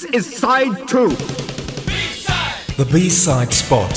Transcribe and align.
This 0.00 0.14
is 0.14 0.36
side 0.38 0.88
two. 0.88 1.10
The 2.78 2.88
B-side 2.90 3.52
spot 3.52 3.90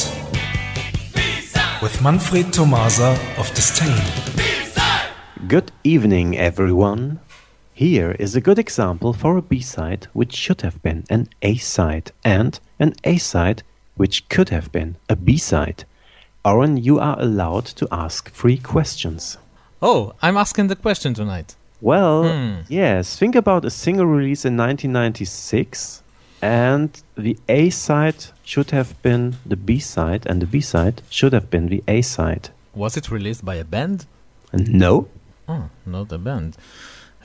with 1.82 2.02
Manfred 2.02 2.52
Tomasa 2.52 3.18
of 3.38 3.50
Disdain. 3.54 4.04
Good 5.48 5.72
evening, 5.86 6.38
everyone. 6.38 7.22
Here 7.74 8.18
is 8.20 8.36
a 8.36 8.42
good 8.42 8.60
example 8.60 9.14
for 9.14 9.38
a 9.38 9.42
B-side 9.42 10.08
which 10.12 10.36
should 10.36 10.60
have 10.60 10.82
been 10.82 11.06
an 11.10 11.30
A-side 11.42 12.12
and 12.26 12.60
an 12.80 12.96
A-side 13.06 13.64
which 13.96 14.28
could 14.28 14.50
have 14.50 14.74
been 14.74 14.98
a 15.08 15.16
B-side. 15.16 15.86
Oren, 16.44 16.76
you 16.76 17.00
are 17.00 17.18
allowed 17.18 17.68
to 17.78 17.88
ask 17.94 18.30
three 18.30 18.58
questions. 18.58 19.38
Oh, 19.82 20.16
I'm 20.22 20.36
asking 20.36 20.68
the 20.68 20.76
question 20.76 21.14
tonight. 21.14 21.56
Well, 21.84 22.24
Hmm. 22.24 22.54
yes, 22.70 23.18
think 23.20 23.36
about 23.36 23.66
a 23.66 23.70
single 23.70 24.06
release 24.06 24.46
in 24.48 24.56
1996 24.56 26.02
and 26.42 26.90
the 27.18 27.36
A 27.50 27.70
side 27.72 28.16
should 28.46 28.72
have 28.72 28.90
been 29.02 29.36
the 29.46 29.56
B 29.58 29.80
side 29.80 30.26
and 30.30 30.42
the 30.42 30.46
B 30.48 30.62
side 30.62 31.02
should 31.10 31.34
have 31.34 31.50
been 31.50 31.68
the 31.68 31.84
A 31.88 32.02
side. 32.02 32.50
Was 32.74 32.96
it 32.98 33.12
released 33.12 33.44
by 33.44 33.56
a 33.56 33.64
band? 33.66 34.06
No, 34.54 35.08
Oh, 35.48 35.64
not 35.86 36.12
a 36.14 36.18
band. 36.18 36.56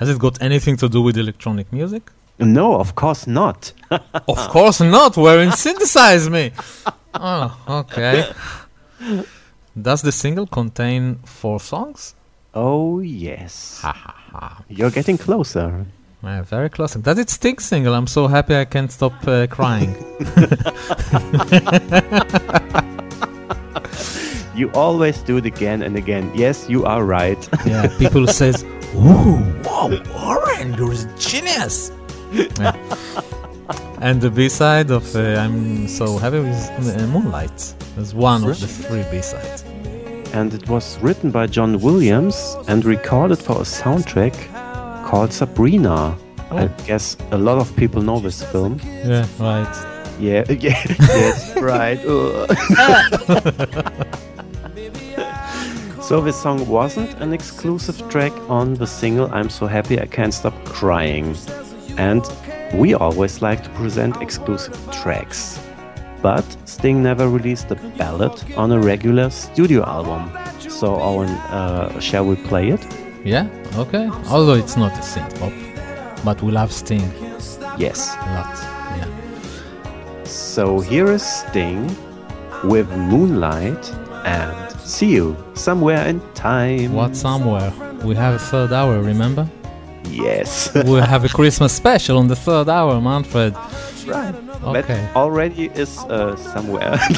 Has 0.01 0.09
it 0.09 0.19
got 0.19 0.43
anything 0.43 0.77
to 0.79 0.89
do 0.89 1.03
with 1.03 1.17
electronic 1.17 1.73
music? 1.73 2.11
no, 2.41 2.75
of 2.81 2.95
course 2.95 3.27
not. 3.29 3.73
of 4.29 4.39
course 4.51 4.81
not. 4.81 5.17
Wherein 5.17 5.53
synthesize 5.53 6.29
me. 6.31 6.51
Oh, 7.15 7.57
okay. 7.69 8.25
Does 9.89 10.03
the 10.03 10.13
single 10.13 10.47
contain 10.47 11.19
four 11.25 11.61
songs? 11.61 12.15
Oh, 12.59 13.01
yes. 13.01 13.79
Ha 13.83 13.93
ha 13.93 14.15
ha. 14.33 14.63
You're 14.69 14.91
getting 14.91 15.19
closer. 15.19 15.87
Yeah, 16.23 16.43
very 16.43 16.69
close. 16.69 16.95
Does 16.95 17.19
it 17.19 17.31
stick 17.31 17.61
single? 17.61 17.95
I'm 17.95 18.09
so 18.09 18.27
happy 18.27 18.57
I 18.57 18.65
can't 18.65 18.91
stop 18.91 19.13
uh, 19.27 19.47
crying. 19.47 19.95
You 24.59 24.73
always 24.73 25.23
do 25.23 25.37
it 25.37 25.47
again 25.47 25.83
and 25.83 25.97
again. 25.97 26.33
Yes, 26.35 26.69
you 26.69 26.85
are 26.85 27.05
right. 27.05 27.39
yeah, 27.65 27.87
people 28.01 28.27
says, 28.27 28.65
"Ooh, 28.97 29.39
wow, 29.63 29.89
Warren, 30.13 30.75
you're 30.75 30.93
a 30.93 31.17
genius." 31.17 31.93
Yeah. 32.33 32.75
And 34.01 34.21
the 34.21 34.31
B 34.31 34.49
side 34.49 34.91
of 34.91 35.15
uh, 35.17 35.43
I'm 35.43 35.89
so 35.89 36.19
happy 36.19 36.39
with 36.39 36.71
uh, 36.79 37.07
Moonlight. 37.09 37.75
It's 37.97 38.15
one 38.15 38.45
of 38.45 38.61
the 38.61 38.67
three 38.67 39.05
B 39.11 39.21
sides. 39.23 39.65
And 40.35 40.53
it 40.55 40.69
was 40.69 40.99
written 41.01 41.31
by 41.31 41.47
John 41.47 41.81
Williams 41.81 42.57
and 42.69 42.85
recorded 42.85 43.39
for 43.39 43.57
a 43.57 43.65
soundtrack 43.65 44.35
called 45.05 45.33
Sabrina. 45.33 46.17
I 46.51 46.65
Oh. 46.65 46.71
guess 46.87 47.17
a 47.31 47.39
lot 47.39 47.59
of 47.59 47.75
people 47.77 48.03
know 48.03 48.21
this 48.21 48.43
film. 48.43 48.81
Yeah, 48.85 49.27
right. 49.39 49.95
Yeah, 50.21 50.45
yeah, 50.51 50.83
yes, 50.99 51.57
right. 51.57 51.99
So 56.01 56.23
this 56.23 56.41
song 56.41 56.67
wasn't 56.67 57.13
an 57.21 57.35
exclusive 57.35 58.09
track 58.09 58.33
on 58.49 58.73
the 58.75 58.87
single 58.87 59.29
I'm 59.31 59.51
So 59.51 59.67
Happy 59.67 60.01
I 60.01 60.07
Can't 60.07 60.33
Stop 60.33 60.55
Crying. 60.65 61.37
And 61.99 62.25
we 62.73 62.95
always 62.95 63.43
like 63.43 63.63
to 63.65 63.69
present 63.71 64.17
exclusive 64.23 64.75
tracks. 64.91 65.61
But 66.23 66.45
Sting 66.65 67.03
never 67.03 67.29
released 67.29 67.71
a 67.71 67.77
ballad 67.97 68.33
on 68.57 68.73
a 68.73 68.79
regular 68.81 69.31
studio 69.31 69.85
album. 69.85 70.31
So 70.69 70.97
Owen, 71.01 71.29
uh, 71.31 71.99
shall 72.01 72.25
we 72.27 72.37
play 72.37 72.69
it? 72.71 72.85
Yeah, 73.25 73.47
okay. 73.77 74.09
Although 74.29 74.55
it's 74.55 74.77
not 74.77 74.93
a 74.93 75.01
synth 75.03 75.39
pop, 75.39 75.53
but 76.25 76.43
we 76.43 76.51
love 76.53 76.73
Sting 76.73 77.11
Yes. 77.79 78.15
a 78.17 78.27
lot. 78.35 78.55
Yeah. 78.99 80.25
So 80.25 80.81
here 80.81 81.11
is 81.13 81.23
Sting 81.23 81.87
with 82.65 82.89
Moonlight 82.91 83.93
and 84.25 84.71
See 84.81 85.13
You 85.15 85.37
Somewhere 85.55 86.07
in 86.09 86.21
Time. 86.35 86.93
What 86.95 87.15
somewhere? 87.17 87.73
We 88.05 88.15
have 88.17 88.35
a 88.35 88.39
third 88.39 88.73
hour, 88.73 89.01
remember? 89.01 89.49
Yes. 90.11 90.71
we 90.87 90.99
have 91.01 91.25
a 91.25 91.29
Christmas 91.29 91.73
special 91.73 92.19
on 92.19 92.29
the 92.29 92.37
third 92.37 92.69
hour, 92.69 93.01
Manfred. 93.01 93.55
right. 94.07 94.35
Okay. 94.65 94.83
That 94.95 95.17
already 95.17 95.67
is 95.75 95.99
uh, 96.09 96.37
somewhere. 96.37 96.99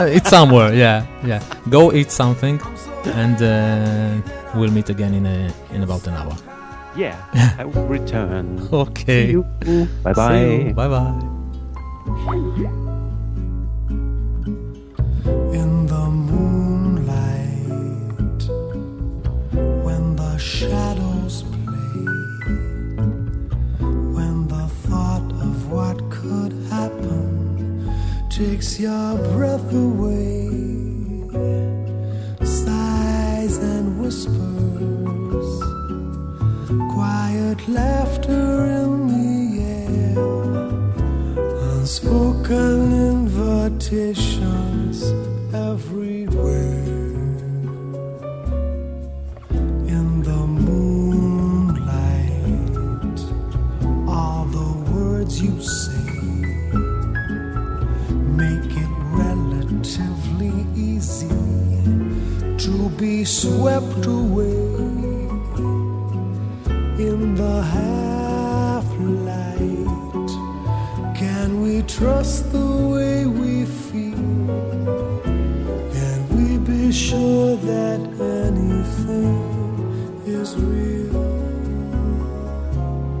Uh, 0.00 0.04
it's 0.04 0.28
somewhere, 0.30 0.74
yeah, 0.74 1.06
yeah. 1.24 1.40
Go 1.70 1.92
eat 1.92 2.10
something, 2.10 2.60
and 3.04 3.40
uh, 3.42 4.58
we'll 4.58 4.70
meet 4.70 4.90
again 4.90 5.14
in 5.14 5.24
a, 5.26 5.52
in 5.72 5.82
about 5.82 6.06
an 6.06 6.14
hour. 6.14 6.36
yeah. 6.96 7.16
I 7.58 7.64
will 7.64 7.86
return. 7.86 8.68
Okay. 8.72 9.26
See 9.26 9.32
you. 9.32 9.44
Bye 10.02 10.12
bye. 10.12 10.72
Bye 10.74 10.88
bye. 10.88 12.82
Takes 28.36 28.78
your 28.78 29.16
breath 29.32 29.72
away. 29.72 30.50
Sighs 32.44 33.56
and 33.56 33.98
whispers 33.98 35.62
quiet 36.92 37.66
laughter 37.66 38.66
in 38.82 39.06
the 39.08 39.62
air 39.62 40.18
unspoken 41.72 42.92
invitations 43.14 44.96
everywhere 45.54 46.25
swept 63.66 64.06
away 64.06 64.62
in 67.08 67.34
the 67.34 67.62
half 67.74 68.86
light 69.26 70.30
can 71.18 71.60
we 71.62 71.82
trust 71.82 72.52
the 72.52 72.70
way 72.92 73.26
we 73.26 73.64
feel? 73.64 74.46
Can 75.96 76.18
we 76.36 76.58
be 76.58 76.92
sure 76.92 77.56
that 77.56 78.00
anything 78.40 79.42
is 80.24 80.54
real? 80.54 81.24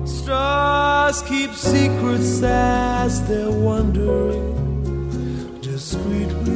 Stars 0.06 1.22
keep 1.22 1.54
secrets 1.54 2.40
as 2.44 3.26
they're 3.26 3.50
wandering 3.50 4.54
discreetly 5.60 6.55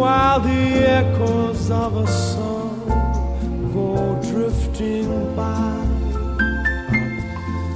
while 0.00 0.40
the 0.40 0.62
echoes 1.00 1.70
of 1.70 1.94
a 1.94 2.06
song 2.06 2.88
go 3.74 4.18
drifting 4.30 5.10
by. 5.36 5.76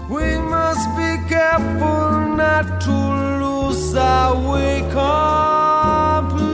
We 0.09 0.39
must 0.39 0.89
be 0.97 1.19
careful 1.29 2.35
not 2.43 2.81
to 2.87 2.97
lose 3.45 3.95
our 3.95 4.33
way 4.53 4.81
completely, 5.01 6.49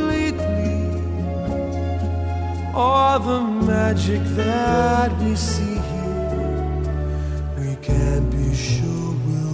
or 2.74 3.10
the 3.28 3.40
magic 3.70 4.22
that 4.40 5.10
we 5.22 5.36
see 5.36 5.78
here. 5.92 6.80
We 7.60 7.70
can't 7.76 8.28
be 8.28 8.48
sure 8.56 9.14
we'll 9.24 9.49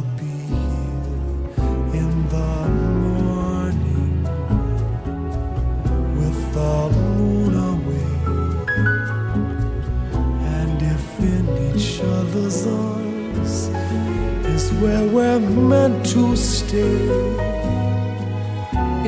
where 14.86 15.06
we're 15.08 15.40
meant 15.40 16.06
to 16.06 16.36
stay, 16.36 17.08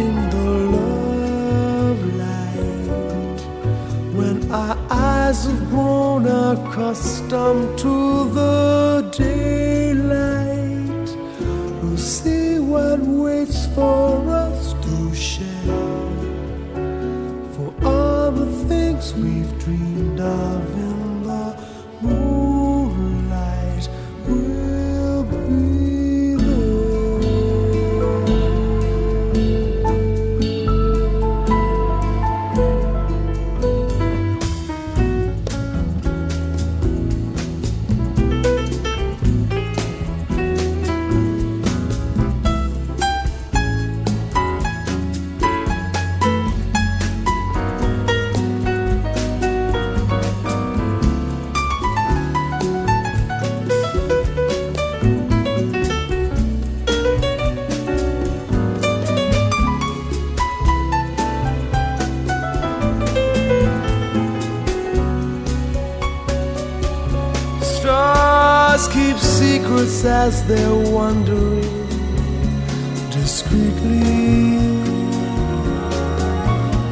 in 0.04 0.14
the 0.34 0.50
love 0.76 2.00
light, 2.22 3.40
when 4.18 4.36
our 4.50 4.76
eyes 4.90 5.44
have 5.46 5.70
grown 5.70 6.26
accustomed 6.26 7.78
to 7.78 8.28
the 8.38 9.08
daylight, 9.16 11.08
we'll 11.80 11.96
see 11.96 12.58
what 12.58 12.98
waits 12.98 13.66
for 13.76 14.28
us 14.28 14.72
to 14.84 15.14
share. 15.14 15.86
For 17.54 17.72
all 17.84 18.32
the 18.32 18.50
things 18.68 19.14
we've 19.14 19.56
dreamed 19.60 20.18
of 20.18 20.97
as 69.70 70.46
they're 70.46 70.92
wandering 70.92 71.86
discreetly 73.10 74.56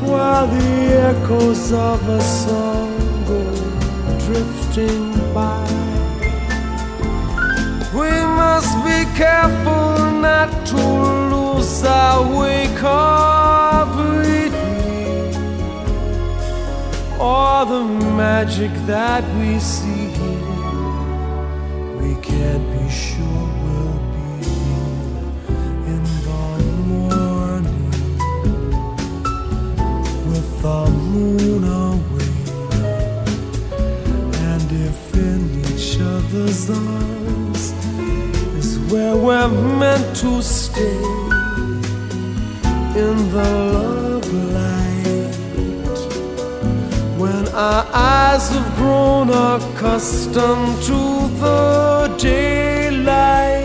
while 0.07 0.47
the 0.47 1.13
echoes 1.13 1.73
of 1.73 2.07
a 2.09 2.21
song 2.21 2.93
go 3.25 3.43
drifting 4.27 5.13
by. 5.33 5.65
We 7.95 8.11
must 8.11 8.77
be 8.85 9.05
careful 9.17 10.13
not 10.21 10.51
to 10.67 10.77
lose 10.77 11.83
our 11.85 12.23
way 12.39 12.67
completely, 12.77 13.07
or 17.19 17.65
the 17.65 17.85
magic 18.23 18.73
that 18.87 19.25
we 19.39 19.59
see 19.61 20.06
to 40.17 40.41
stay 40.41 40.97
in 42.97 43.17
the 43.31 43.66
our 47.57 47.87
eyes 47.91 48.51
have 48.51 48.77
grown 48.77 49.31
accustomed 49.31 50.77
to 50.83 51.27
the 51.41 52.15
daylight, 52.19 53.57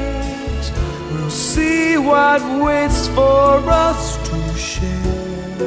we'll 1.12 1.30
see 1.30 1.98
what 1.98 2.42
waits 2.64 3.10
for 3.10 3.60
us 3.70 4.16
to 4.30 4.58
share. 4.58 5.58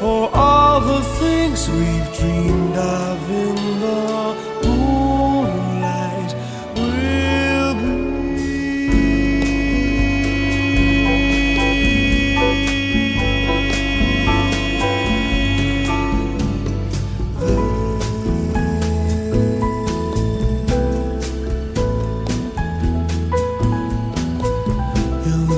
For 0.00 0.30
all 0.34 0.80
the 0.80 1.00
things 1.20 1.68
we've 1.70 2.18
dreamed 2.18 2.76
of 2.76 3.25
You'll 25.26 25.55